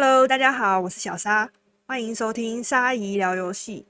[0.00, 1.50] Hello，大家好，我是小沙，
[1.84, 3.84] 欢迎收听沙姨聊游戏。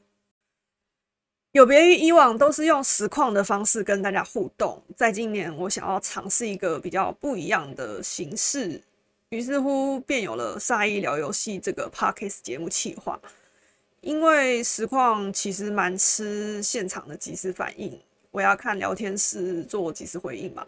[1.52, 8.80] 有别于以往都是用实况的方式跟大家互动，在今年我想要尝试一个比较不一样的形式，
[9.28, 13.20] 于是乎便有了沙姨聊游戏这个 Podcast 节目企划。
[14.00, 18.00] 因为实况其实蛮吃现场的即时反应，
[18.30, 20.66] 我要看聊天室做即时回应嘛。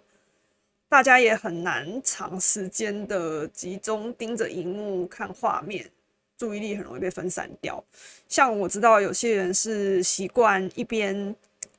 [0.91, 5.89] 大家也很难长时间的集中盯着荧幕看画面，
[6.37, 7.83] 注意力很容易被分散掉。
[8.29, 11.33] 像我知道有些人是习惯一边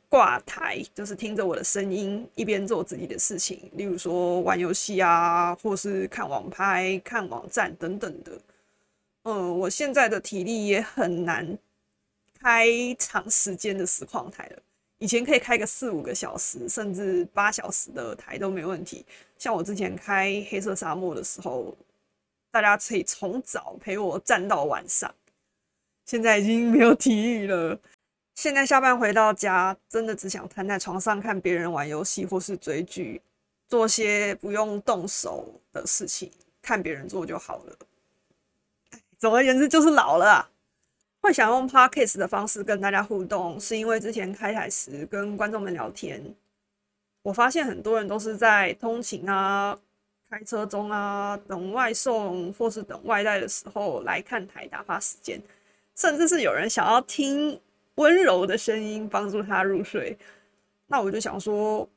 [0.08, 8.32] 挂台，就是听着我的声音，一边做自己的事情，例如说玩游戏啊，或是看网拍、看网站等等的。
[9.24, 11.58] 嗯，我现在的体力也很难
[12.40, 12.66] 开
[12.98, 14.64] 长时间的实况台了。
[15.02, 19.04] 以前可以开个四五个小时，甚至八小时的台都没问题。
[19.36, 21.76] 像我之前开黑色沙漠的时候，
[22.52, 25.12] 大家可以从早陪我站到晚上。
[26.06, 27.80] 现在已经没有体力了。
[28.36, 33.20] 现在下班回到家，真的只想瘫在床上看别人玩游戏，或是追剧，
[33.68, 37.76] 做些不用动手的事情，看别人做就好了。
[39.18, 40.51] 总而言之，就是老了。
[41.22, 46.22] 会想用 podcast 的方式跟大家互动，是因为之前开台时跟观众们聊天，
[47.22, 49.78] 我发现很多人都是在通勤啊、
[50.30, 55.40] 开车中啊、等外送或是等外带的时候来看台打发时间，
[55.96, 57.60] 甚至是有人想要听
[57.96, 60.18] 温柔的声音帮助他入睡。
[60.88, 61.88] 那我就想说，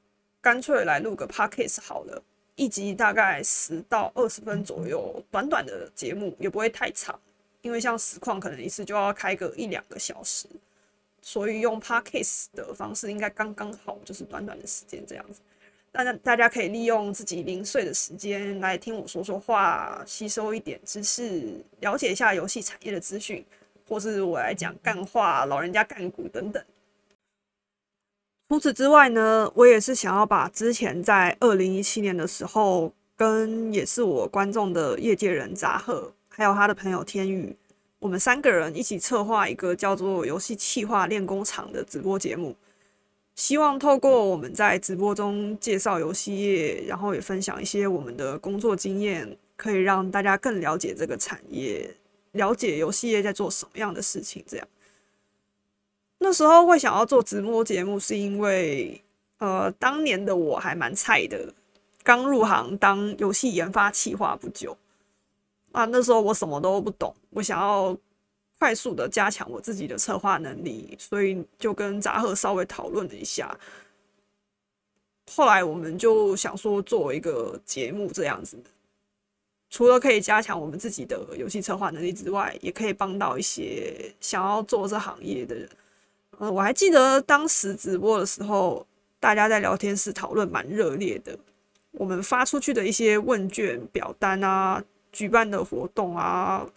[0.40, 2.22] 干脆来录个 podcast 好了。
[2.56, 7.18] 一集大概十到二十分左右，短短的节目也不会太长，
[7.64, 10.46] 因为像实况可能一次就要开个一两个小时，
[11.22, 15.40] 所以用 podcast 的方式应该刚刚好，就是短短的时间这样子。
[15.90, 23.42] 大家大家可以利用自己零碎的时间来听我说说话，吸收一点知识，了解一下游戏产业的资讯，
[23.88, 26.62] 或是我来讲干话、老人家干股等等。
[28.50, 37.56] 除此之外呢，我也是想要把之前在二零一七年的时候，跟也是我观众的业界人杂贺，还有他的朋友天宇，
[38.00, 42.56] 我们三个人一起策划一个叫做“游戏企划练功场”的直播节目，
[43.36, 51.88] 希望透过我们在直播中介绍游戏业，然后也分享一些我们的工作经验，可以让大家更了解这个产业，
[52.32, 54.66] 了解游戏业在做什么样的事情，这样。
[56.18, 59.00] 那时候会想要做直播节目，是因为，
[59.38, 61.54] 呃，当年的我还蛮菜的，
[62.02, 64.76] 刚入行当游戏研发企划不久，
[65.74, 67.96] 啊，那时候我什么都不懂，我想要
[68.60, 73.58] 快速的加强我自己的策划能力，所以就跟扎赫稍微讨论了一下，
[75.34, 78.56] 后来我们就想说做一个节目这样子，
[79.68, 85.68] 除了可以加强我们自己的游戏策划能力之外，也可以帮到一些想要做这行业的人。
[86.38, 88.86] 呃，我还记得当时直播的时候，
[89.18, 91.36] 大家在聊天室讨论蛮热烈的。
[91.92, 94.82] 我们发出去的一些问卷表单啊，
[95.14, 96.68] 举办的活动啊，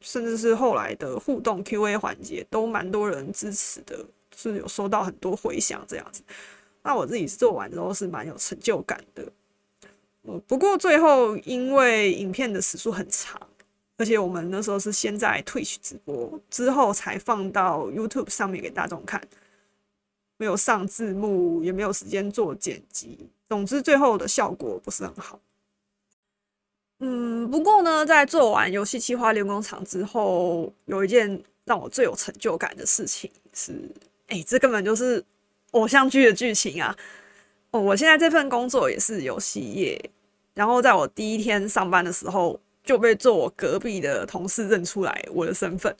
[0.00, 4.04] 甚至是后来的互动 Q&A 环节，都蛮多人支持的，
[4.34, 6.22] 是有收到很多回响这样子。
[6.82, 9.30] 那我自己做完之后是蛮有成就感的。
[10.22, 13.40] 呃，不过最后因为影片的时数很长。
[13.98, 19.22] 而且我们那时候是先在 Twitch 直播，之后才放到 YouTube 上面给大众看，
[20.38, 23.28] 没有上字幕，也没有时间做剪辑。
[23.48, 25.38] 总之，最后的效果不是很好。
[27.04, 33.72] 嗯，不过呢，在做完游戏企划练工厂之后，有一件让我最有成就感的事情是，
[34.28, 35.22] 哎，这根本就是
[35.72, 36.96] 偶像剧的剧情啊！
[37.72, 40.10] 哦，我现在这份工作也是游戏业，
[40.54, 42.58] 然后在我第一天上班的时候。
[42.84, 45.96] 就被坐我隔壁的同事认出来我的身份，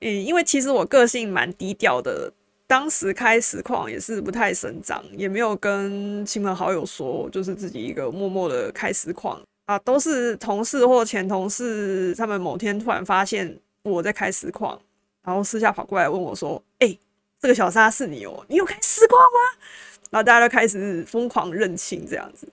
[0.00, 2.30] 嗯，因为其实我个性蛮低调的，
[2.66, 14.80] 当时开实况也是不太声张，也没有跟亲朋好友说，就是自己一个默默的开实况啊，都是同事或前同事，他们某天突然发现我在开实况，
[15.22, 16.96] 然后私下跑过来问我说：“哎，
[17.38, 19.60] 这个小沙是你哦，你有开实况吗？”
[20.08, 22.48] 然后大家都开始疯狂认亲这样子。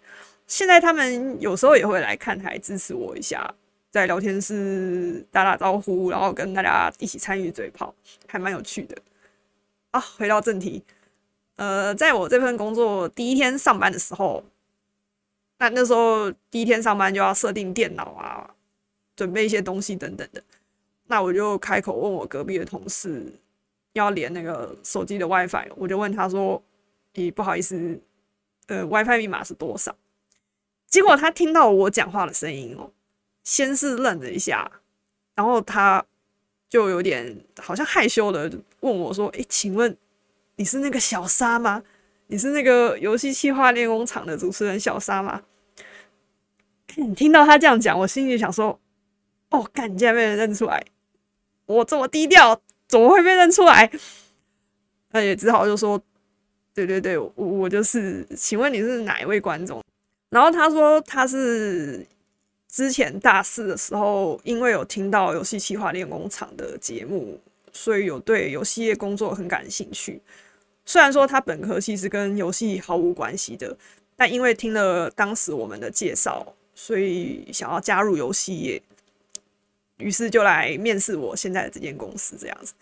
[0.46, 3.50] 现在他们有时候也会来看台支持我一下，
[3.90, 7.96] 在聊天室打打招呼，然后跟大家一起参与嘴炮，
[8.28, 8.98] 还蛮有趣的。
[9.92, 10.84] 啊，回到正题，
[11.56, 14.44] 呃，在我这份工作第一天上班的时候，
[15.58, 18.54] 那那时候第一天上班就要设定电脑啊，
[19.16, 20.44] 准备一些东西等等的，
[21.08, 23.26] 那我就开口问我隔壁的同事
[23.94, 26.62] 要连那个手机的 WiFi，我就问他说
[27.16, 28.00] ：“咦，不好意思，
[28.68, 29.96] 呃，WiFi 密码是多少？”
[30.88, 32.92] 结果他听到我讲话的声音哦，
[33.44, 34.70] 先是愣了一下，
[35.36, 36.06] 然后他
[36.70, 38.52] 就有点好像害羞的
[38.82, 39.96] 问我说：“哎，请问
[40.58, 41.82] 你是那个小沙吗？
[42.28, 45.44] 你是那个游戏企划练功场的主持人小沙吗？”
[46.96, 48.80] 你 听到他这样讲，我心里想说
[49.52, 50.82] ：“哦，干，你竟然被人认出来！
[51.66, 53.92] 我这么低调，怎么会被认出来？”
[55.12, 56.02] 那也只好就说
[56.74, 58.26] ：“对对对，我我就是。
[58.36, 59.84] 请问你是哪一位观众？”
[60.30, 62.06] 然后他说他是
[62.70, 67.40] 之前大四的时候，因为有听到游戏企划练工厂的节目，
[67.72, 70.22] 所以有对游戏业工作很感兴趣。
[70.86, 73.76] 虽然说他本科其实跟游戏毫无关系的，
[74.16, 76.46] 但因为听了当时我们的介绍。
[76.78, 78.84] 所以想要加入游戏业，
[79.96, 82.74] 于是就来面试我现在的这间公司这样子。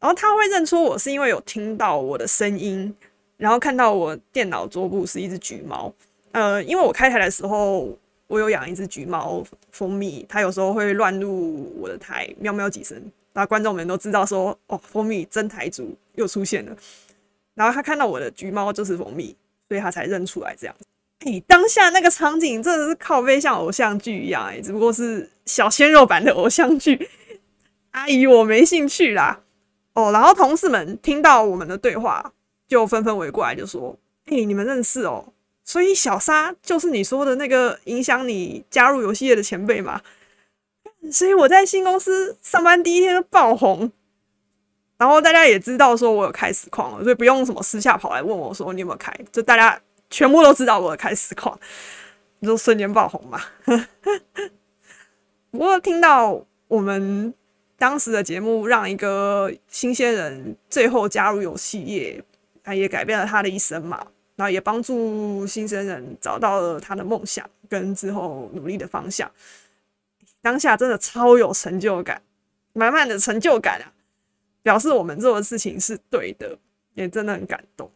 [0.00, 2.96] 然后他会认出我是因为有听到我的声音，
[3.36, 5.92] 然后看到我电脑桌布是一只橘猫。
[6.30, 7.94] 呃，因为我开台的时候
[8.26, 12.98] 我有养一只橘猫蜂蜜，它有时候会乱入我的台喵喵几声，
[13.32, 16.76] 那观众们都知道说哦，蜂蜜真台族又出现了。
[17.54, 19.36] 然后他看到我的橘猫就是蜂蜜，
[19.68, 20.74] 所以他才认出来这样。
[21.20, 27.08] 哎，当下那个场景真的是靠背像偶像剧一样哎，只不过是小鲜肉版的偶像剧。
[27.92, 29.40] 阿姨，我没兴趣啦。
[29.92, 32.32] 哦，然后同事们听到我们的对话，
[32.66, 33.96] 就纷纷围过来，就说
[34.26, 35.32] ：“哎，你们认识哦？
[35.64, 40.00] 所以小沙就是你说的那个影响你加入游戏业的前辈嘛？
[41.10, 43.90] 所以我在新公司上班第一天就爆红，
[44.98, 49.80] 然后大家也知道说我有开实况了，所以不用什么私下跑来问我说你有没有开，就大家。”
[50.12, 51.58] 全部都知道我有开实况，
[52.42, 53.40] 就瞬间爆红嘛。
[55.50, 56.38] 不过听到
[56.68, 57.32] 我们
[57.78, 62.22] 当时的节目让一个新鲜人最后加入游戏业，
[62.76, 64.06] 也改变了他的一生嘛。
[64.36, 69.30] 然后也帮助新生人找到了他的梦想跟之后努力的方向。
[70.42, 72.20] 当下真的超有成就感，
[72.74, 73.88] 满满的成就感啊！
[74.62, 76.58] 表示我们做的事情是对的，
[76.94, 77.90] 也真的很感动。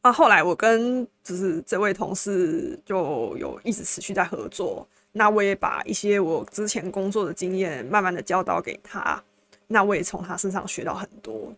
[0.00, 9.22] 啊，后来我跟就是这位同事就有一直持续在合作，那我也把一些我之前工作的经验慢慢的教导给他，
[9.66, 11.54] 那我也从他身上学到很多。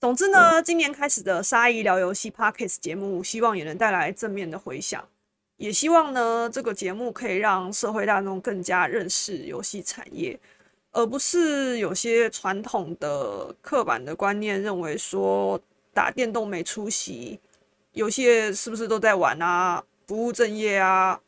[0.00, 5.02] 总之呢，今年开始的沙姨聊游戏 Podcast 节目，希望也能带来正面的回响，
[5.58, 10.40] 也希望呢这个节目可以让社会大众更加认识游戏产业，
[10.92, 15.60] 而不是有些传统的刻板的观念认为说。
[15.94, 17.40] 打电动没出息，
[17.94, 19.82] 游戏是不是都在玩啊？
[20.06, 21.18] 不务正业啊？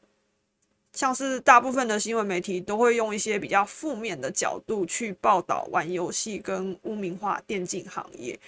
[0.93, 8.39] 像是大部分的新闻媒体都会用一些比较负面的角度去报道玩游戏跟污名化电竞行业。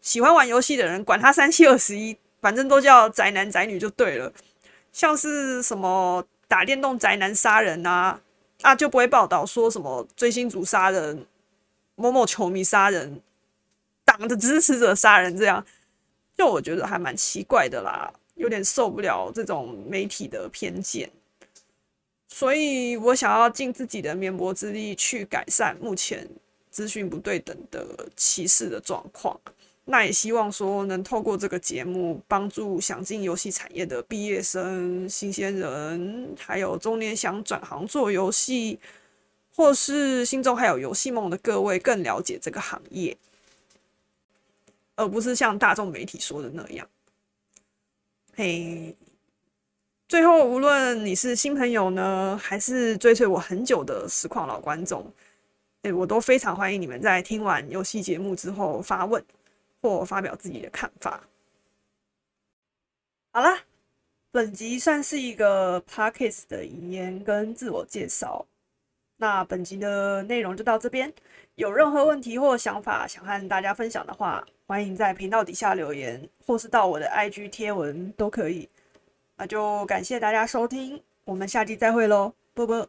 [0.00, 4.32] 喜欢玩游戏的人，管他三七二十一，反正都叫宅男宅女就对了。
[4.92, 8.20] 像是什么打电动宅男杀人啊，
[8.60, 11.26] 啊就不会报道说什么追星族杀人、
[11.96, 13.20] 某某球迷杀人。
[14.04, 15.64] 党的支持者杀人，这样
[16.36, 21.08] 就我觉得还蛮奇怪的啦，有点受不了这种媒体的偏见，
[22.28, 26.28] 所以我想要尽自己的绵薄之力去改善目前
[26.68, 27.86] 资讯不对等的
[28.16, 29.40] 歧视的状况。
[29.92, 38.80] 那也希望说能透过这个节目，帮助想进游戏产业的毕业生、新鲜人，还有中年想转行做游戏，
[39.54, 43.14] 或是心中还有游戏梦的各位，更了解这个行业。
[44.96, 46.88] 而不是像大众媒体说的那样。
[48.34, 48.96] 嘿，
[50.08, 55.12] 最后，无论你是新朋友呢，还是追随我很久的实况老观众，
[55.82, 59.22] 哎，我都非常欢迎你们在听完游戏节目之后发问
[59.82, 61.28] 或发表自己的看法。
[63.32, 63.58] 好啦，
[64.30, 68.46] 本集算是一个 p a r k e s 的引言跟自我介绍。
[69.16, 71.12] 那本集的内容就到这边。
[71.56, 78.68] 有任何问题或想法想和大家分享的话，欢迎在频道底下留言，或是到我的 IG 贴文都可以。
[79.36, 82.88] 那就感谢大家收听，我们下集再会喽，啵啵。